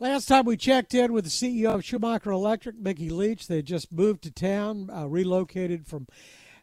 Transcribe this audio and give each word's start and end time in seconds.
Last 0.00 0.26
time 0.26 0.44
we 0.44 0.56
checked 0.56 0.92
in 0.92 1.12
with 1.12 1.24
the 1.24 1.30
CEO 1.30 1.72
of 1.72 1.84
Schumacher 1.84 2.32
Electric, 2.32 2.76
Mickey 2.76 3.10
Leach, 3.10 3.46
they 3.46 3.62
just 3.62 3.92
moved 3.92 4.24
to 4.24 4.30
town, 4.32 4.90
uh, 4.92 5.06
relocated 5.06 5.86
from 5.86 6.08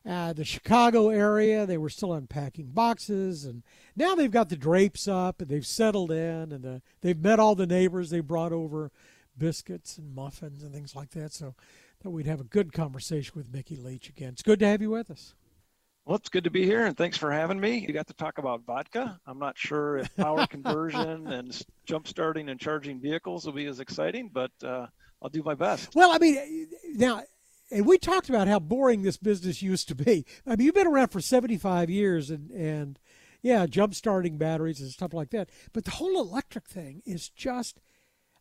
uh, 0.05 0.33
the 0.33 0.43
Chicago 0.43 1.07
area. 1.07 1.65
They 1.65 1.77
were 1.77 1.89
still 1.89 2.11
unpacking 2.11 2.71
boxes, 2.71 3.45
and 3.45 3.63
now 3.95 4.15
they've 4.15 4.29
got 4.29 4.49
the 4.49 4.57
drapes 4.57 5.07
up 5.07 5.39
and 5.39 5.49
they've 5.49 5.65
settled 5.65 6.11
in, 6.11 6.51
and 6.51 6.61
the, 6.61 6.81
they've 6.99 7.17
met 7.17 7.39
all 7.39 7.55
the 7.55 7.65
neighbors. 7.65 8.09
They 8.09 8.19
brought 8.19 8.51
over 8.51 8.91
biscuits 9.37 9.97
and 9.97 10.13
muffins 10.13 10.61
and 10.61 10.73
things 10.73 10.93
like 10.93 11.11
that. 11.11 11.31
So 11.31 11.55
that 12.01 12.09
we'd 12.09 12.25
have 12.25 12.41
a 12.41 12.45
good 12.45 12.73
conversation 12.73 13.33
with 13.35 13.53
Mickey 13.53 13.77
Leach 13.77 14.09
again. 14.09 14.33
It's 14.33 14.43
good 14.43 14.59
to 14.59 14.67
have 14.67 14.81
you 14.81 14.89
with 14.89 15.09
us. 15.09 15.35
Well, 16.11 16.17
it's 16.17 16.27
good 16.27 16.43
to 16.43 16.51
be 16.51 16.65
here, 16.65 16.85
and 16.85 16.97
thanks 16.97 17.15
for 17.15 17.31
having 17.31 17.57
me. 17.57 17.85
You 17.87 17.93
got 17.93 18.07
to 18.07 18.13
talk 18.13 18.37
about 18.37 18.65
vodka. 18.65 19.17
I'm 19.25 19.39
not 19.39 19.57
sure 19.57 19.95
if 19.95 20.13
power 20.17 20.45
conversion 20.49 21.27
and 21.27 21.65
jump 21.85 22.05
starting 22.05 22.49
and 22.49 22.59
charging 22.59 22.99
vehicles 22.99 23.45
will 23.45 23.53
be 23.53 23.65
as 23.67 23.79
exciting, 23.79 24.29
but 24.33 24.51
uh, 24.61 24.87
I'll 25.21 25.29
do 25.29 25.41
my 25.41 25.53
best. 25.53 25.95
Well, 25.95 26.11
I 26.11 26.17
mean, 26.17 26.67
now, 26.95 27.23
and 27.71 27.85
we 27.85 27.97
talked 27.97 28.27
about 28.27 28.49
how 28.49 28.59
boring 28.59 29.03
this 29.03 29.15
business 29.15 29.61
used 29.61 29.87
to 29.87 29.95
be. 29.95 30.25
I 30.45 30.57
mean, 30.57 30.65
you've 30.65 30.75
been 30.75 30.85
around 30.85 31.13
for 31.13 31.21
75 31.21 31.89
years, 31.89 32.29
and 32.29 32.51
and 32.51 32.99
yeah, 33.41 33.65
jump 33.65 33.95
starting 33.95 34.37
batteries 34.37 34.81
and 34.81 34.91
stuff 34.91 35.13
like 35.13 35.29
that. 35.29 35.49
But 35.71 35.85
the 35.85 35.91
whole 35.91 36.19
electric 36.19 36.67
thing 36.67 37.03
is 37.05 37.29
just, 37.29 37.79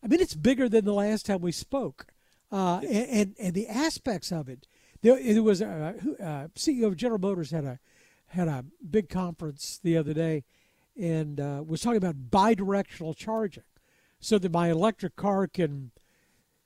I 0.02 0.09
mean, 0.09 0.19
it's 0.19 0.34
bigger 0.34 0.69
than 0.69 0.84
the 0.84 0.92
last 0.92 1.25
time 1.25 1.41
we 1.41 1.52
spoke, 1.52 2.09
uh, 2.50 2.78
and, 2.78 3.09
and 3.09 3.34
and 3.39 3.55
the 3.55 3.69
aspects 3.69 4.33
of 4.33 4.48
it 4.48 4.66
there, 5.03 5.23
there 5.23 5.43
was 5.43 5.61
a 5.61 5.95
uh, 6.21 6.49
CEO 6.55 6.87
of 6.87 6.97
General 6.97 7.21
Motors 7.21 7.51
had 7.51 7.65
a 7.65 7.79
had 8.29 8.49
a 8.49 8.65
big 8.89 9.09
conference 9.09 9.81
the 9.83 9.97
other 9.97 10.15
day, 10.15 10.45
and 10.97 11.41
uh, 11.41 11.63
was 11.67 11.81
talking 11.81 11.97
about 11.97 12.31
bidirectional 12.31 13.17
charging, 13.17 13.65
so 14.21 14.39
that 14.39 14.53
my 14.53 14.71
electric 14.71 15.17
car 15.17 15.47
can 15.47 15.91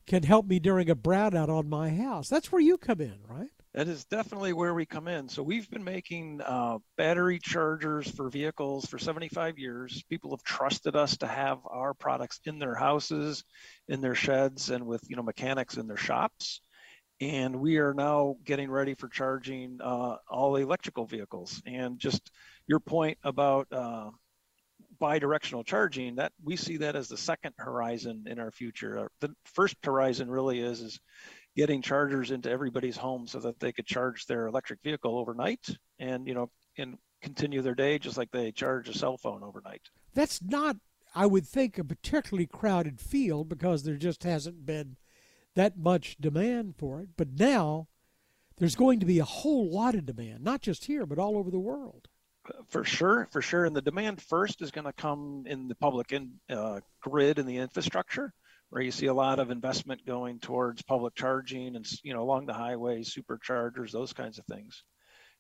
can 0.07 0.23
help 0.23 0.47
me 0.47 0.59
during 0.59 0.91
a 0.91 0.97
brownout 0.97 1.48
on 1.48 1.69
my 1.69 1.91
house. 1.91 2.29
That's 2.29 2.52
where 2.52 2.60
you 2.60 2.76
come 2.76 3.01
in, 3.01 3.16
right? 3.26 3.51
That 3.73 3.88
is 3.88 4.04
definitely 4.04 4.52
where 4.52 4.74
we 4.74 4.87
come 4.87 5.09
in. 5.09 5.29
So 5.29 5.43
we've 5.43 5.69
been 5.69 5.82
making 5.82 6.41
uh, 6.43 6.79
battery 6.96 7.41
chargers 7.41 8.09
for 8.09 8.29
vehicles 8.29 8.87
for 8.87 8.98
75 8.98 9.59
years. 9.59 10.04
People 10.09 10.30
have 10.30 10.45
trusted 10.45 10.95
us 10.95 11.16
to 11.16 11.26
have 11.26 11.59
our 11.66 11.93
products 11.93 12.38
in 12.45 12.60
their 12.60 12.76
houses, 12.76 13.43
in 13.88 14.01
their 14.01 14.15
sheds, 14.15 14.71
and 14.71 14.87
with 14.87 15.02
you 15.09 15.16
know 15.16 15.23
mechanics 15.23 15.76
in 15.76 15.87
their 15.87 15.96
shops 15.96 16.60
and 17.20 17.57
we 17.57 17.79
are 17.79 17.95
now 17.95 18.37
getting 18.45 18.70
ready 18.70 18.95
for 18.95 19.09
charging 19.09 19.79
uh, 19.82 20.16
all 20.29 20.57
electrical 20.57 21.07
vehicles. 21.07 21.62
And 21.66 21.98
just 21.98 22.30
your 22.66 22.80
point 22.80 23.18
about 23.23 23.68
uh, 23.73 24.10
bi-directional 24.98 25.65
charging, 25.65 26.16
that 26.16 26.32
we 26.42 26.57
see 26.57 26.79
that 26.79 26.96
as 26.96 27.09
the 27.09 27.16
second 27.16 27.54
horizon 27.59 28.24
in 28.26 28.38
our 28.38 28.51
future. 28.51 28.98
Uh, 28.98 29.09
the 29.20 29.35
first 29.45 29.76
horizon 29.85 30.30
really 30.30 30.60
is 30.60 30.80
is 30.80 31.01
getting 31.57 31.82
chargers 31.82 32.32
into 32.32 32.51
everybody's 32.51 32.96
home 32.96 33.26
so 33.26 33.38
that 33.38 33.60
they 33.60 33.73
could 33.73 33.87
charge 33.87 34.26
their 34.26 34.46
electric 34.46 34.82
vehicle 34.82 35.16
overnight, 35.16 35.65
and 35.98 36.26
you 36.26 36.35
know, 36.35 36.51
and 36.79 36.98
continue 37.23 37.62
their 37.62 37.74
day 37.74 37.98
just 37.98 38.18
like 38.18 38.30
they 38.32 38.52
charge 38.52 38.88
a 38.88 38.98
cell 38.98 39.16
phone 39.16 39.42
overnight. 39.42 39.82
That's 40.15 40.42
not, 40.42 40.76
I 41.15 41.26
would 41.26 41.46
think, 41.46 41.79
a 41.79 41.85
particularly 41.85 42.46
crowded 42.46 43.01
field 43.01 43.48
because 43.48 43.82
there 43.82 43.96
just 43.96 44.24
hasn't 44.24 44.66
been 44.66 44.96
that 45.55 45.79
much 45.79 46.16
demand 46.21 46.74
for 46.77 47.01
it. 47.01 47.10
But 47.16 47.29
now 47.38 47.88
there's 48.59 48.77
going 48.77 49.01
to 49.01 49.07
be 49.07 49.19
a 49.19 49.24
whole 49.24 49.71
lot 49.71 49.95
of 49.95 50.07
demand, 50.07 50.45
not 50.45 50.63
just 50.63 50.85
here, 50.85 51.07
but 51.07 51.19
all 51.19 51.37
over 51.37 51.51
the 51.51 51.59
world. 51.59 52.09
For 52.69 52.85
sure, 52.85 53.29
for 53.33 53.41
sure. 53.41 53.65
And 53.65 53.75
the 53.75 53.82
demand 53.82 54.21
first 54.21 54.60
is 54.60 54.71
going 54.71 54.85
to 54.85 54.93
come 54.93 55.45
in 55.47 55.66
the 55.69 55.75
public 55.75 56.13
in, 56.13 56.32
uh, 56.51 56.80
grid 57.01 57.38
and 57.38 57.49
the 57.49 57.57
infrastructure, 57.57 58.35
where 58.69 58.82
you 58.82 58.91
see 58.91 59.07
a 59.07 59.15
lot 59.15 59.38
of 59.38 59.51
investment 59.51 60.05
going 60.07 60.41
towards 60.41 60.82
public 60.82 61.15
charging 61.15 61.75
and 61.75 61.87
you 62.02 62.13
know 62.13 62.23
along 62.23 62.47
the 62.47 62.52
highways, 62.52 63.15
superchargers, 63.15 63.93
those 63.93 64.12
kinds 64.12 64.38
of 64.38 64.44
things. 64.44 64.84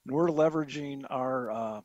And 0.06 0.14
we're 0.14 0.28
leveraging 0.28 1.04
our 1.10 1.50
uh, 1.50 1.80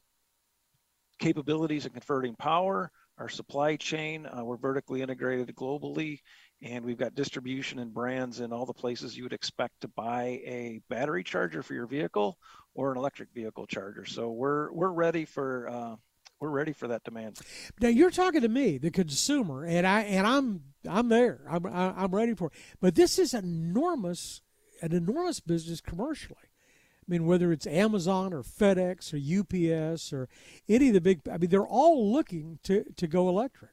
capabilities 1.19 1.85
in 1.85 1.91
converting 1.91 2.35
power, 2.35 2.89
our 3.17 3.29
supply 3.29 3.75
chain. 3.75 4.25
Uh, 4.25 4.43
we're 4.45 4.57
vertically 4.57 5.01
integrated 5.01 5.53
globally, 5.53 6.19
and 6.61 6.83
we've 6.83 6.97
got 6.97 7.15
distribution 7.15 7.79
and 7.79 7.93
brands 7.93 8.39
in 8.39 8.51
all 8.51 8.65
the 8.65 8.73
places 8.73 9.15
you 9.15 9.23
would 9.23 9.33
expect 9.33 9.81
to 9.81 9.87
buy 9.87 10.41
a 10.45 10.81
battery 10.89 11.23
charger 11.23 11.63
for 11.63 11.73
your 11.73 11.87
vehicle 11.87 12.37
or 12.73 12.91
an 12.91 12.97
electric 12.97 13.29
vehicle 13.33 13.65
charger. 13.65 14.05
So 14.05 14.29
we're 14.31 14.71
we're 14.71 14.91
ready 14.91 15.25
for 15.25 15.69
uh, 15.69 15.95
we're 16.39 16.49
ready 16.49 16.73
for 16.73 16.87
that 16.89 17.03
demand. 17.03 17.39
Now 17.79 17.89
you're 17.89 18.11
talking 18.11 18.41
to 18.41 18.49
me, 18.49 18.77
the 18.77 18.91
consumer, 18.91 19.65
and 19.65 19.87
I 19.87 20.01
and 20.01 20.27
I'm 20.27 20.63
I'm 20.87 21.09
there. 21.09 21.41
I'm 21.49 21.65
I'm 21.65 22.13
ready 22.13 22.33
for 22.33 22.47
it. 22.47 22.53
But 22.81 22.95
this 22.95 23.19
is 23.19 23.33
enormous, 23.33 24.41
an 24.81 24.93
enormous 24.93 25.39
business 25.39 25.81
commercially. 25.81 26.37
I 26.43 27.11
mean, 27.11 27.25
whether 27.25 27.51
it's 27.51 27.65
Amazon 27.65 28.33
or 28.33 28.43
FedEx 28.43 29.13
or 29.13 29.17
UPS 29.17 30.13
or 30.13 30.29
any 30.67 30.89
of 30.89 30.93
the 30.93 31.01
big, 31.01 31.21
I 31.27 31.37
mean, 31.37 31.49
they're 31.49 31.65
all 31.65 32.11
looking 32.11 32.59
to 32.63 32.83
to 32.97 33.07
go 33.07 33.29
electric. 33.29 33.71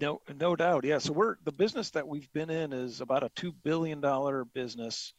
No, 0.00 0.20
no 0.40 0.56
doubt. 0.56 0.84
Yeah. 0.84 0.98
So 0.98 1.12
we're 1.12 1.36
the 1.44 1.52
business 1.52 1.90
that 1.90 2.08
we've 2.08 2.30
been 2.32 2.50
in 2.50 2.72
is 2.72 3.00
about 3.00 3.22
a 3.22 3.30
two 3.36 3.52
billion 3.52 4.00
dollar 4.00 4.44
business 4.44 5.12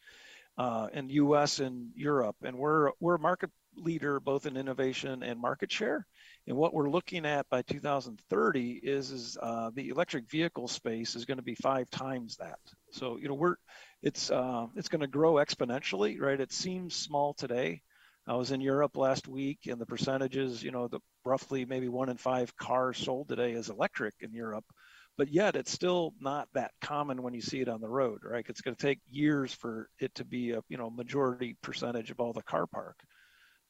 uh, 0.57 0.87
in 0.93 1.09
U.S. 1.09 1.59
and 1.59 1.91
Europe, 1.95 2.37
and 2.43 2.57
we're 2.57 2.91
we're 2.99 3.15
a 3.15 3.19
market 3.19 3.51
leader 3.77 4.19
both 4.19 4.45
in 4.45 4.57
innovation 4.57 5.23
and 5.23 5.39
market 5.39 5.71
share. 5.71 6.05
And 6.47 6.57
what 6.57 6.73
we're 6.73 6.89
looking 6.89 7.25
at 7.25 7.49
by 7.49 7.61
2030 7.63 8.79
is 8.83 9.11
is 9.11 9.37
uh, 9.41 9.71
the 9.73 9.89
electric 9.89 10.29
vehicle 10.29 10.67
space 10.67 11.15
is 11.15 11.25
going 11.25 11.37
to 11.37 11.43
be 11.43 11.55
five 11.55 11.89
times 11.89 12.37
that. 12.37 12.59
So 12.91 13.17
you 13.17 13.29
know 13.29 13.35
we're 13.35 13.55
it's 14.03 14.31
uh, 14.31 14.67
it's 14.75 14.89
going 14.89 15.01
to 15.01 15.07
grow 15.07 15.35
exponentially, 15.35 16.19
right? 16.19 16.39
It 16.39 16.53
seems 16.53 16.95
small 16.95 17.33
today. 17.33 17.81
I 18.27 18.35
was 18.35 18.51
in 18.51 18.61
Europe 18.61 18.97
last 18.97 19.27
week, 19.27 19.59
and 19.67 19.79
the 19.79 19.85
percentages, 19.85 20.63
you 20.63 20.71
know, 20.71 20.87
the 20.87 20.99
roughly 21.23 21.65
maybe 21.65 21.87
one 21.87 22.09
in 22.09 22.17
five 22.17 22.55
cars 22.57 22.97
sold 22.97 23.29
today 23.29 23.51
is 23.51 23.69
electric 23.69 24.15
in 24.19 24.33
Europe, 24.33 24.65
but 25.17 25.29
yet 25.29 25.55
it's 25.55 25.71
still 25.71 26.13
not 26.19 26.47
that 26.53 26.71
common 26.81 27.21
when 27.21 27.33
you 27.35 27.41
see 27.41 27.61
it 27.61 27.69
on 27.69 27.81
the 27.81 27.89
road, 27.89 28.21
right? 28.23 28.45
It's 28.49 28.61
going 28.61 28.75
to 28.75 28.81
take 28.81 28.99
years 29.09 29.53
for 29.53 29.89
it 29.99 30.13
to 30.15 30.25
be 30.25 30.51
a 30.51 30.61
you 30.69 30.77
know 30.77 30.89
majority 30.89 31.55
percentage 31.61 32.09
of 32.09 32.19
all 32.19 32.33
the 32.33 32.41
car 32.41 32.65
park. 32.65 32.97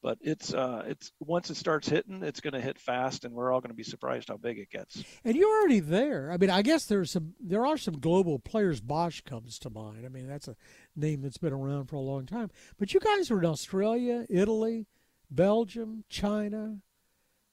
But 0.06 0.18
it's 0.20 0.54
uh, 0.54 0.84
it's 0.86 1.10
once 1.18 1.50
it 1.50 1.56
starts 1.56 1.88
hitting, 1.88 2.22
it's 2.22 2.38
going 2.38 2.52
to 2.52 2.60
hit 2.60 2.78
fast, 2.78 3.24
and 3.24 3.34
we're 3.34 3.52
all 3.52 3.60
going 3.60 3.72
to 3.72 3.76
be 3.76 3.82
surprised 3.82 4.28
how 4.28 4.36
big 4.36 4.56
it 4.56 4.70
gets. 4.70 5.02
And 5.24 5.34
you're 5.34 5.50
already 5.50 5.80
there. 5.80 6.30
I 6.30 6.36
mean, 6.36 6.48
I 6.48 6.62
guess 6.62 6.84
there's 6.84 7.10
some 7.10 7.34
there 7.40 7.66
are 7.66 7.76
some 7.76 7.98
global 7.98 8.38
players. 8.38 8.80
Bosch 8.80 9.22
comes 9.22 9.58
to 9.58 9.68
mind. 9.68 10.06
I 10.06 10.08
mean, 10.08 10.28
that's 10.28 10.46
a 10.46 10.54
name 10.94 11.22
that's 11.22 11.38
been 11.38 11.52
around 11.52 11.86
for 11.86 11.96
a 11.96 12.00
long 12.00 12.24
time. 12.24 12.52
But 12.78 12.94
you 12.94 13.00
guys 13.00 13.32
are 13.32 13.40
in 13.40 13.46
Australia, 13.46 14.24
Italy, 14.30 14.86
Belgium, 15.28 16.04
China, 16.08 16.76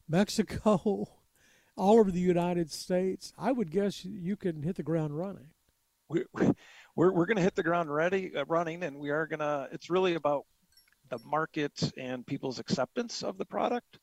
Mexico, 0.08 1.09
all 1.75 2.00
over 2.00 2.12
the 2.12 2.20
United 2.20 2.72
States, 2.72 3.34
I 3.35 3.52
would 3.52 3.72
guess 3.72 4.06
you 4.06 4.35
can 4.35 4.62
hit 4.62 4.75
the 4.75 4.84
ground 4.84 5.18
running. 5.18 5.47
We, 6.08 6.25
we're 6.96 7.12
we're 7.12 7.25
going 7.25 7.38
to 7.38 7.41
hit 7.41 7.56
the 7.56 7.64
ground 7.64 7.91
ready 7.91 8.31
uh, 8.35 8.46
running, 8.47 8.84
and 8.84 9.00
we 9.00 9.09
are 9.09 9.25
going 9.25 9.40
to. 9.40 9.70
It's 9.72 9.90
really 9.90 10.14
about 10.14 10.46
the 11.22 11.29
market 11.29 11.91
and 11.97 12.25
people's 12.25 12.59
acceptance 12.59 13.24
of 13.24 13.38
the 13.38 13.46
product, 13.46 14.00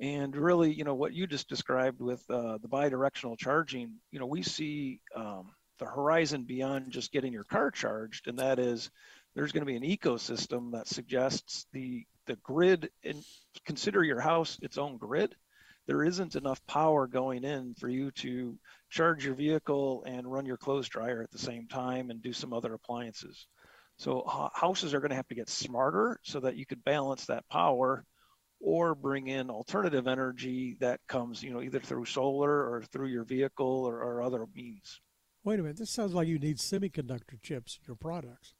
and 0.00 0.36
really, 0.36 0.72
you 0.72 0.84
know, 0.84 0.94
what 0.94 1.12
you 1.12 1.26
just 1.26 1.48
described 1.48 2.00
with 2.00 2.22
uh, 2.30 2.58
the 2.58 2.68
bidirectional 2.68 3.38
charging. 3.38 3.94
You 4.10 4.20
know, 4.20 4.26
we 4.26 4.42
see 4.42 5.00
um, 5.14 5.50
the 5.78 5.86
horizon 5.86 6.44
beyond 6.44 6.90
just 6.90 7.12
getting 7.12 7.32
your 7.32 7.44
car 7.44 7.70
charged, 7.70 8.28
and 8.28 8.38
that 8.38 8.58
is 8.58 8.90
there's 9.34 9.52
going 9.52 9.66
to 9.66 9.66
be 9.66 9.76
an 9.76 9.98
ecosystem 9.98 10.72
that 10.72 10.88
suggests 10.88 11.66
the 11.72 12.04
the 12.26 12.36
grid 12.36 12.90
and 13.04 13.22
consider 13.64 14.04
your 14.04 14.20
house 14.20 14.58
its 14.60 14.76
own 14.76 14.98
grid 14.98 15.34
there 15.88 16.04
isn't 16.04 16.36
enough 16.36 16.64
power 16.66 17.06
going 17.06 17.44
in 17.44 17.74
for 17.74 17.88
you 17.88 18.10
to 18.10 18.56
charge 18.90 19.24
your 19.24 19.34
vehicle 19.34 20.04
and 20.06 20.30
run 20.30 20.44
your 20.44 20.58
clothes 20.58 20.88
dryer 20.88 21.22
at 21.22 21.30
the 21.30 21.38
same 21.38 21.66
time 21.66 22.10
and 22.10 22.22
do 22.22 22.32
some 22.32 22.52
other 22.52 22.74
appliances 22.74 23.46
so 23.98 24.50
houses 24.54 24.94
are 24.94 25.00
going 25.00 25.10
to 25.10 25.16
have 25.16 25.28
to 25.28 25.34
get 25.34 25.48
smarter 25.48 26.18
so 26.22 26.40
that 26.40 26.56
you 26.56 26.64
could 26.64 26.82
balance 26.84 27.26
that 27.26 27.48
power 27.48 28.04
or 28.60 28.94
bring 28.94 29.28
in 29.28 29.50
alternative 29.50 30.08
energy 30.08 30.76
that 30.80 31.00
comes 31.06 31.42
you 31.42 31.52
know 31.52 31.62
either 31.62 31.80
through 31.80 32.04
solar 32.04 32.50
or 32.50 32.82
through 32.90 33.08
your 33.08 33.24
vehicle 33.24 33.84
or, 33.84 34.02
or 34.02 34.22
other 34.22 34.46
means 34.54 35.00
wait 35.44 35.60
a 35.60 35.62
minute 35.62 35.76
this 35.76 35.90
sounds 35.90 36.14
like 36.14 36.28
you 36.28 36.38
need 36.38 36.58
semiconductor 36.58 37.40
chips 37.42 37.78
in 37.80 37.86
your 37.86 37.96
products 37.96 38.54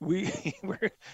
we 0.00 0.30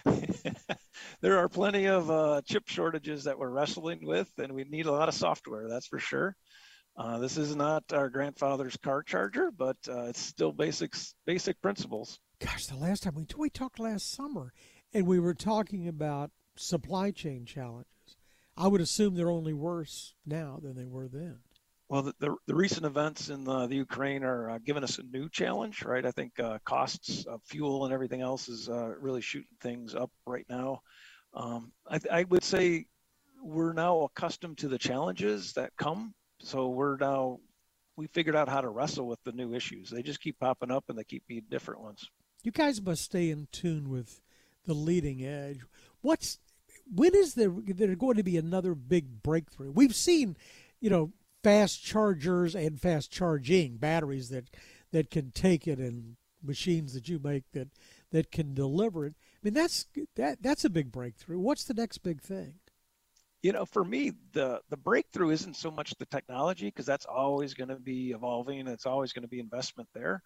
there 1.20 1.38
are 1.38 1.49
plenty 1.49 1.87
of 1.87 2.11
uh, 2.11 2.43
chip 2.44 2.69
shortages 2.69 3.25
that 3.25 3.38
we're 3.38 3.50
wrestling 3.50 4.00
with, 4.05 4.31
and 4.38 4.53
we 4.53 4.65
need 4.65 4.87
a 4.87 4.93
lot 4.93 5.08
of 5.08 5.15
software. 5.15 5.69
That's 5.69 5.87
for 5.87 5.99
sure. 5.99 6.37
Uh, 6.97 7.19
this 7.19 7.39
is 7.39 7.56
not 7.56 7.93
our 7.93 8.11
grandfather's 8.11 8.77
car 8.77 9.03
charger, 9.03 9.50
but 9.50 9.77
uh, 9.89 10.05
it's 10.05 10.21
still 10.21 10.53
basics, 10.53 11.15
basic 11.25 11.61
principles. 11.62 12.21
Gosh, 12.39 12.67
the 12.67 12.77
last 12.77 13.03
time 13.03 13.15
we 13.15 13.27
we 13.39 13.50
talked 13.50 13.79
last 13.79 14.12
summer, 14.12 14.53
and 14.93 15.06
we 15.06 15.19
were 15.19 15.35
talking 15.35 15.89
about 15.89 16.31
supply 16.56 17.11
chain 17.11 17.47
challenges. 17.47 17.87
I 18.56 18.69
would 18.69 18.81
assume 18.81 19.15
they're 19.15 19.31
only 19.31 19.55
worse 19.55 20.15
now 20.27 20.59
than 20.62 20.77
they 20.77 20.87
were 20.87 21.09
then. 21.09 21.39
Well, 21.89 22.03
the, 22.03 22.15
the, 22.21 22.37
the, 22.47 22.55
recent 22.55 22.87
events 22.87 23.29
in 23.29 23.44
the, 23.44 23.67
the 23.67 23.77
Ukraine 23.77 24.25
are 24.25 24.50
uh, 24.50 24.59
giving 24.65 24.83
us 24.83 24.99
a 24.99 25.03
new 25.03 25.29
challenge, 25.29 25.85
right? 25.85 26.05
I 26.05 26.11
think 26.11 26.39
uh, 26.41 26.59
costs 26.65 27.27
of 27.27 27.43
fuel 27.44 27.85
and 27.85 27.93
everything 27.93 28.23
else 28.23 28.49
is 28.49 28.69
uh, 28.69 28.94
really 28.99 29.21
shooting 29.21 29.56
things 29.61 29.94
up 29.94 30.11
right 30.27 30.47
now. 30.49 30.81
Um, 31.35 31.73
I, 31.87 32.00
I, 32.11 32.25
would 32.25 32.44
say 32.44 32.87
we're 33.43 33.75
now 33.75 34.03
accustomed 34.03 34.59
to 34.59 34.69
the 34.69 34.79
challenges 34.79 35.53
that 35.55 35.73
come. 35.77 36.15
So 36.43 36.69
we're 36.69 36.97
now, 36.97 37.39
we 37.97 38.06
figured 38.09 38.37
out 38.37 38.49
how 38.49 38.61
to 38.61 38.69
wrestle 38.69 39.06
with 39.06 39.23
the 39.25 39.33
new 39.33 39.55
issues. 39.55 39.91
They 39.91 40.03
just 40.03 40.21
keep 40.21 40.39
popping 40.39 40.71
up 40.71 40.85
and 40.89 40.99
they 40.99 41.05
keep 41.05 41.27
being 41.27 41.44
different 41.50 41.81
ones. 41.81 42.09
You 42.43 42.50
guys 42.50 42.83
must 42.83 43.03
stay 43.03 43.31
in 43.31 43.49
tune 43.53 43.89
with 43.89 44.21
the 44.67 44.75
leading 44.75 45.25
edge. 45.25 45.61
What's, 46.00 46.39
when 46.93 47.15
is 47.15 47.35
there, 47.35 47.53
there 47.67 47.94
going 47.94 48.17
to 48.17 48.23
be 48.23 48.37
another 48.37 48.75
big 48.75 49.23
breakthrough? 49.23 49.71
We've 49.71 49.94
seen, 49.94 50.37
you 50.81 50.91
know, 50.91 51.12
fast 51.43 51.83
chargers 51.83 52.55
and 52.55 52.81
fast 52.81 53.11
charging 53.11 53.77
batteries 53.77 54.29
that 54.31 54.49
that 54.93 55.11
can 55.11 55.31
take 55.31 55.67
it 55.67 55.79
and 55.79 56.17
machines 56.43 56.94
that 56.94 57.09
you 57.09 57.19
make 57.23 57.44
that 57.53 57.69
that 58.11 58.31
can 58.31 58.55
deliver 58.55 59.06
it. 59.06 59.15
I 59.17 59.39
mean 59.43 59.55
that's 59.55 59.87
that 60.17 60.43
that's 60.43 60.65
a 60.65 60.71
big 60.71 60.93
breakthrough. 60.93 61.39
What's 61.39 61.65
the 61.65 61.75
next 61.75 61.99
big 61.99 62.21
thing? 62.21 62.55
You 63.43 63.53
know, 63.53 63.65
for 63.65 63.85
me, 63.85 64.12
the 64.33 64.61
the 64.71 64.77
breakthrough 64.77 65.31
isn't 65.31 65.56
so 65.56 65.71
much 65.71 65.94
the 65.99 66.06
technology 66.06 66.67
because 66.67 66.87
that's 66.87 67.06
always 67.06 67.55
going 67.55 67.69
to 67.69 67.77
be 67.77 68.12
evolving. 68.12 68.69
It's 68.69 68.87
always 68.87 69.12
going 69.12 69.23
to 69.23 69.29
be 69.29 69.41
investment 69.41 69.89
there. 69.94 70.23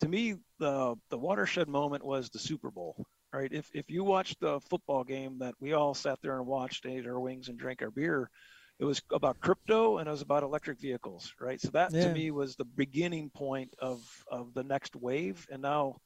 To 0.00 0.08
me, 0.08 0.34
the 0.58 0.96
the 1.10 1.18
watershed 1.18 1.68
moment 1.68 2.04
was 2.04 2.28
the 2.28 2.38
Super 2.38 2.70
Bowl. 2.70 3.06
Right? 3.32 3.52
If 3.52 3.70
if 3.74 3.90
you 3.90 4.02
watched 4.02 4.40
the 4.40 4.60
football 4.60 5.04
game 5.04 5.38
that 5.38 5.54
we 5.60 5.74
all 5.74 5.94
sat 5.94 6.18
there 6.22 6.38
and 6.38 6.46
watched, 6.46 6.86
ate 6.86 7.06
our 7.06 7.20
wings 7.20 7.48
and 7.48 7.58
drank 7.58 7.82
our 7.82 7.90
beer, 7.90 8.30
it 8.78 8.84
was 8.84 9.00
about 9.12 9.40
crypto 9.40 9.98
and 9.98 10.08
it 10.08 10.10
was 10.10 10.22
about 10.22 10.42
electric 10.42 10.80
vehicles, 10.80 11.32
right? 11.40 11.60
So 11.60 11.68
that 11.70 11.92
yeah. 11.92 12.08
to 12.08 12.12
me 12.12 12.30
was 12.30 12.56
the 12.56 12.64
beginning 12.64 13.30
point 13.30 13.74
of 13.78 14.00
of 14.30 14.54
the 14.54 14.64
next 14.64 14.96
wave, 14.96 15.46
and 15.50 15.62
now 15.62 15.96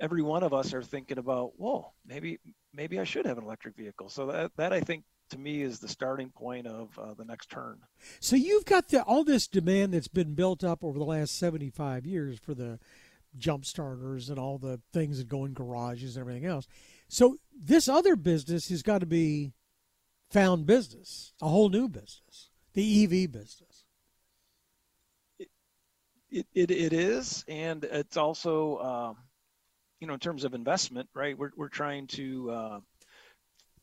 every 0.00 0.22
one 0.22 0.42
of 0.42 0.52
us 0.52 0.74
are 0.74 0.82
thinking 0.82 1.18
about, 1.18 1.52
whoa, 1.56 1.92
maybe 2.04 2.38
maybe 2.74 3.00
I 3.00 3.04
should 3.04 3.26
have 3.26 3.38
an 3.38 3.44
electric 3.44 3.76
vehicle. 3.76 4.08
So 4.08 4.26
that 4.26 4.52
that 4.56 4.72
I 4.72 4.80
think 4.80 5.04
to 5.30 5.38
me 5.38 5.62
is 5.62 5.78
the 5.78 5.88
starting 5.88 6.30
point 6.30 6.66
of 6.66 6.98
uh, 6.98 7.14
the 7.14 7.24
next 7.24 7.50
turn. 7.50 7.78
So 8.20 8.36
you've 8.36 8.64
got 8.64 8.88
the, 8.88 9.02
all 9.02 9.24
this 9.24 9.46
demand 9.46 9.94
that's 9.94 10.08
been 10.08 10.34
built 10.34 10.64
up 10.64 10.84
over 10.84 10.98
the 10.98 11.04
last 11.04 11.38
75 11.38 12.06
years 12.06 12.38
for 12.38 12.54
the 12.54 12.78
jump 13.38 13.64
starters 13.64 14.30
and 14.30 14.38
all 14.38 14.58
the 14.58 14.80
things 14.92 15.18
that 15.18 15.28
go 15.28 15.44
in 15.44 15.52
garages 15.52 16.16
and 16.16 16.22
everything 16.22 16.46
else. 16.46 16.66
So 17.08 17.36
this 17.54 17.88
other 17.88 18.16
business 18.16 18.68
has 18.68 18.82
got 18.82 19.00
to 19.00 19.06
be 19.06 19.52
found 20.30 20.66
business, 20.66 21.32
a 21.40 21.48
whole 21.48 21.68
new 21.68 21.88
business, 21.88 22.50
the 22.74 23.04
EV 23.04 23.30
business. 23.30 23.84
It, 25.38 25.48
it, 26.30 26.46
it, 26.54 26.70
it 26.70 26.92
is, 26.92 27.44
and 27.48 27.84
it's 27.84 28.16
also, 28.16 28.78
um, 28.78 29.16
you 30.00 30.06
know, 30.06 30.14
in 30.14 30.20
terms 30.20 30.44
of 30.44 30.54
investment, 30.54 31.08
right? 31.14 31.38
We're, 31.38 31.52
we're 31.56 31.68
trying 31.68 32.06
to 32.08 32.50
uh, 32.50 32.80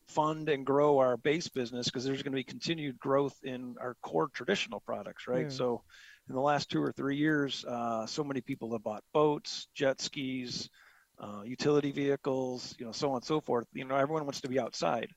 fund 0.08 0.48
and 0.48 0.66
grow 0.66 0.98
our 0.98 1.16
base 1.16 1.48
business 1.48 1.86
because 1.86 2.04
there's 2.04 2.22
going 2.22 2.32
to 2.32 2.36
be 2.36 2.44
continued 2.44 2.98
growth 2.98 3.36
in 3.42 3.76
our 3.80 3.96
core 4.02 4.28
traditional 4.28 4.80
products, 4.80 5.26
right? 5.26 5.44
Yeah. 5.44 5.48
So, 5.48 5.82
in 6.28 6.34
the 6.34 6.40
last 6.40 6.70
two 6.70 6.82
or 6.82 6.92
three 6.92 7.16
years, 7.16 7.64
uh, 7.66 8.06
so 8.06 8.24
many 8.24 8.40
people 8.40 8.72
have 8.72 8.82
bought 8.82 9.04
boats, 9.12 9.68
jet 9.74 10.00
skis, 10.00 10.70
uh, 11.18 11.42
utility 11.44 11.92
vehicles, 11.92 12.74
you 12.78 12.86
know, 12.86 12.92
so 12.92 13.10
on 13.10 13.16
and 13.16 13.24
so 13.24 13.40
forth. 13.42 13.66
You 13.74 13.84
know, 13.84 13.94
everyone 13.94 14.24
wants 14.24 14.40
to 14.40 14.48
be 14.48 14.58
outside 14.58 15.10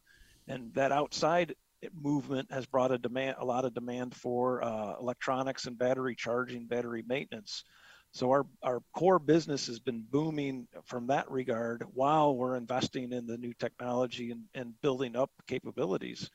and 0.47 0.73
that 0.73 0.91
outside 0.91 1.55
movement 1.93 2.51
has 2.51 2.65
brought 2.65 2.91
a 2.91 2.97
demand, 2.97 3.35
a 3.39 3.45
lot 3.45 3.65
of 3.65 3.73
demand 3.73 4.15
for 4.15 4.63
uh, 4.63 4.95
electronics 4.99 5.65
and 5.65 5.77
battery 5.77 6.15
charging, 6.15 6.65
battery 6.65 7.03
maintenance. 7.07 7.63
So 8.11 8.31
our, 8.31 8.45
our 8.63 8.81
core 8.93 9.19
business 9.19 9.67
has 9.67 9.79
been 9.79 10.03
booming 10.09 10.67
from 10.85 11.07
that 11.07 11.29
regard 11.29 11.83
while 11.93 12.35
we're 12.35 12.55
investing 12.55 13.11
in 13.11 13.27
the 13.27 13.37
new 13.37 13.53
technology 13.53 14.33
and, 14.55 14.81
building 14.81 15.15
up 15.15 15.29
capabilities. 15.47 16.29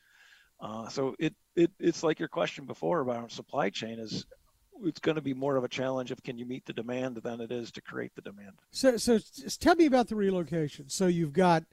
Uh, 0.59 0.87
so 0.87 1.15
it, 1.19 1.33
it 1.55 1.71
it's 1.79 2.03
like 2.03 2.19
your 2.19 2.29
question 2.29 2.65
before 2.65 3.01
about 3.01 3.17
our 3.17 3.29
supply 3.29 3.69
chain 3.69 3.99
is 3.99 4.25
it's 4.83 4.99
going 4.99 5.15
to 5.15 5.21
be 5.21 5.33
more 5.33 5.55
of 5.55 5.63
a 5.63 5.67
challenge 5.67 6.11
of 6.11 6.23
can 6.23 6.37
you 6.37 6.45
meet 6.45 6.65
the 6.65 6.73
demand 6.73 7.17
than 7.17 7.41
it 7.41 7.51
is 7.51 7.71
to 7.71 7.81
create 7.81 8.13
the 8.15 8.21
demand. 8.21 8.53
So 8.71 8.97
so 8.97 9.19
tell 9.59 9.75
me 9.75 9.85
about 9.85 10.07
the 10.07 10.15
relocation. 10.15 10.89
So 10.89 11.07
you've 11.07 11.33
got 11.33 11.63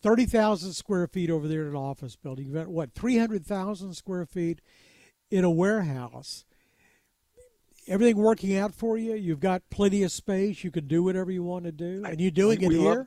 30,000 0.00 0.72
square 0.72 1.06
feet 1.06 1.30
over 1.30 1.48
there 1.48 1.62
in 1.62 1.68
an 1.68 1.76
office 1.76 2.16
building. 2.16 2.46
You've 2.46 2.54
got 2.54 2.68
what, 2.68 2.92
300,000 2.92 3.94
square 3.94 4.26
feet 4.26 4.60
in 5.30 5.44
a 5.44 5.50
warehouse. 5.50 6.44
Everything 7.86 8.16
working 8.16 8.56
out 8.56 8.74
for 8.74 8.96
you. 8.96 9.14
You've 9.14 9.40
got 9.40 9.62
plenty 9.70 10.02
of 10.02 10.12
space. 10.12 10.64
You 10.64 10.70
can 10.70 10.86
do 10.86 11.02
whatever 11.02 11.30
you 11.30 11.42
want 11.42 11.64
to 11.64 11.72
do. 11.72 12.02
And 12.04 12.20
you're 12.20 12.30
doing 12.30 12.60
we, 12.60 12.66
it 12.66 12.68
we 12.68 12.78
here? 12.78 12.94
Love, 12.94 13.06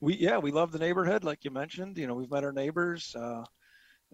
we 0.00 0.16
yeah, 0.16 0.38
we 0.38 0.52
love 0.52 0.72
the 0.72 0.78
neighborhood, 0.78 1.24
like 1.24 1.44
you 1.44 1.50
mentioned. 1.50 1.98
You 1.98 2.06
know, 2.06 2.14
we've 2.14 2.30
met 2.30 2.44
our 2.44 2.52
neighbors. 2.52 3.14
Uh, 3.16 3.44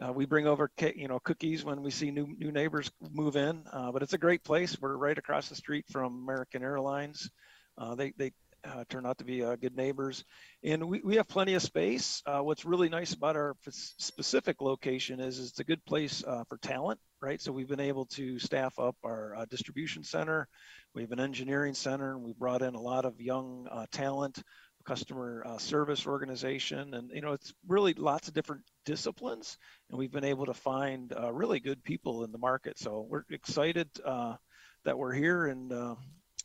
uh, 0.00 0.12
we 0.12 0.26
bring 0.26 0.46
over 0.46 0.70
you 0.94 1.08
know 1.08 1.18
cookies 1.18 1.64
when 1.64 1.82
we 1.82 1.90
see 1.90 2.10
new 2.10 2.28
new 2.38 2.52
neighbors 2.52 2.90
move 3.10 3.36
in. 3.36 3.64
Uh, 3.72 3.92
but 3.92 4.02
it's 4.02 4.12
a 4.12 4.18
great 4.18 4.44
place. 4.44 4.76
We're 4.80 4.96
right 4.96 5.16
across 5.16 5.48
the 5.48 5.56
street 5.56 5.86
from 5.90 6.22
American 6.22 6.62
Airlines. 6.62 7.30
Uh, 7.76 7.94
they 7.94 8.12
they 8.16 8.32
uh, 8.64 8.84
turn 8.88 9.06
out 9.06 9.18
to 9.18 9.24
be 9.24 9.42
uh, 9.42 9.56
good 9.56 9.76
neighbors. 9.76 10.24
And 10.62 10.88
we, 10.88 11.00
we 11.00 11.16
have 11.16 11.28
plenty 11.28 11.54
of 11.54 11.62
space. 11.62 12.22
Uh, 12.26 12.40
what's 12.40 12.64
really 12.64 12.88
nice 12.88 13.12
about 13.12 13.36
our 13.36 13.56
specific 13.68 14.60
location 14.60 15.20
is, 15.20 15.38
is 15.38 15.50
it's 15.50 15.60
a 15.60 15.64
good 15.64 15.84
place 15.84 16.24
uh, 16.26 16.44
for 16.48 16.58
talent, 16.58 17.00
right? 17.20 17.40
So 17.40 17.52
we've 17.52 17.68
been 17.68 17.80
able 17.80 18.06
to 18.06 18.38
staff 18.38 18.78
up 18.78 18.96
our 19.04 19.34
uh, 19.34 19.44
distribution 19.50 20.04
center. 20.04 20.48
We 20.94 21.02
have 21.02 21.12
an 21.12 21.20
engineering 21.20 21.74
center, 21.74 22.14
and 22.14 22.22
we 22.22 22.32
brought 22.32 22.62
in 22.62 22.74
a 22.74 22.80
lot 22.80 23.04
of 23.04 23.20
young 23.20 23.66
uh, 23.70 23.86
talent, 23.90 24.42
customer 24.84 25.44
service 25.58 26.06
organization, 26.06 26.94
and 26.94 27.10
you 27.12 27.20
know 27.20 27.32
it's 27.32 27.52
really 27.66 27.92
lots 27.94 28.28
of 28.28 28.34
different 28.34 28.62
disciplines, 28.86 29.58
and 29.90 29.98
we've 29.98 30.12
been 30.12 30.24
able 30.24 30.46
to 30.46 30.54
find 30.54 31.12
really 31.30 31.60
good 31.60 31.84
people 31.84 32.24
in 32.24 32.32
the 32.32 32.38
market. 32.38 32.78
So 32.78 33.06
we're 33.08 33.24
excited 33.30 33.88
that 34.04 34.96
we're 34.96 35.12
here 35.12 35.46
and 35.48 35.70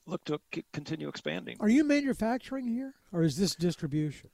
look 0.05 0.25
to 0.25 0.39
continue 0.73 1.07
expanding. 1.07 1.55
Are 1.61 1.69
you 1.69 1.85
manufacturing 1.85 2.67
here, 2.67 2.93
or 3.13 3.23
is 3.23 3.37
this 3.37 3.55
distribution? 3.55 4.29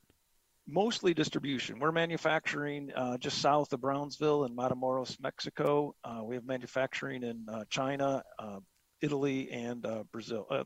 Mostly 0.72 1.16
distribution. 1.16 1.80
We're 1.80 1.92
manufacturing 1.92 2.92
uh, 2.96 3.18
just 3.18 3.40
south 3.40 3.74
of 3.74 3.82
Brownsville 3.82 4.46
in 4.46 4.56
Matamoros, 4.56 5.20
Mexico. 5.20 5.96
Uh, 6.04 6.22
we 6.24 6.36
have 6.36 6.46
manufacturing 6.46 7.24
in 7.24 7.46
uh, 7.52 7.64
China, 7.70 8.24
uh, 8.38 8.60
Italy, 9.02 9.50
and 9.52 9.84
uh, 9.84 10.04
Brazil, 10.12 10.46
uh, 10.52 10.64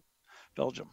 Belgium. 0.57 0.89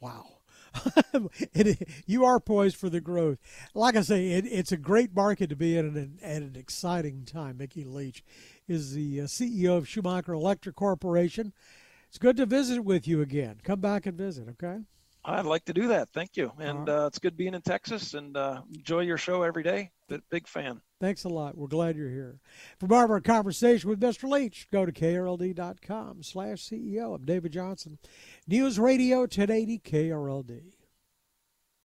Wow. 0.00 0.38
it, 1.54 1.88
you 2.06 2.24
are 2.24 2.40
poised 2.40 2.76
for 2.76 2.90
the 2.90 3.00
growth. 3.00 3.38
Like 3.72 3.94
I 3.94 4.02
say, 4.02 4.30
it, 4.32 4.46
it's 4.46 4.72
a 4.72 4.76
great 4.76 5.14
market 5.14 5.50
to 5.50 5.56
be 5.56 5.76
in 5.76 5.96
and 5.96 6.18
at 6.20 6.42
an 6.42 6.56
exciting 6.56 7.24
time. 7.24 7.58
Mickey 7.58 7.84
Leach 7.84 8.24
is 8.66 8.94
the 8.94 9.18
CEO 9.20 9.76
of 9.76 9.88
Schumacher 9.88 10.32
Electric 10.32 10.74
Corporation. 10.74 11.52
It's 12.08 12.18
good 12.18 12.36
to 12.38 12.46
visit 12.46 12.84
with 12.84 13.06
you 13.06 13.20
again. 13.20 13.60
Come 13.62 13.80
back 13.80 14.06
and 14.06 14.18
visit, 14.18 14.48
okay? 14.48 14.80
I'd 15.24 15.44
like 15.44 15.64
to 15.66 15.74
do 15.74 15.88
that. 15.88 16.08
Thank 16.12 16.36
you. 16.36 16.52
And 16.58 16.88
right. 16.88 17.02
uh, 17.02 17.06
it's 17.06 17.18
good 17.18 17.36
being 17.36 17.54
in 17.54 17.62
Texas 17.62 18.14
and 18.14 18.36
uh, 18.36 18.62
enjoy 18.74 19.00
your 19.00 19.18
show 19.18 19.42
every 19.42 19.62
day. 19.62 19.90
Big 20.30 20.48
fan. 20.48 20.80
Thanks 21.00 21.24
a 21.24 21.28
lot. 21.28 21.56
We're 21.56 21.68
glad 21.68 21.96
you're 21.96 22.10
here. 22.10 22.40
For 22.78 22.86
more 22.86 23.04
of 23.04 23.10
our 23.10 23.20
conversation 23.20 23.88
with 23.88 24.00
Mr. 24.00 24.28
Leach, 24.28 24.66
go 24.72 24.84
to 24.84 24.92
krld.com 24.92 26.22
slash 26.22 26.58
CEO. 26.68 27.14
I'm 27.14 27.24
David 27.24 27.52
Johnson. 27.52 27.98
News 28.48 28.78
Radio 28.78 29.20
1080 29.20 29.78
KRLD. 29.78 30.62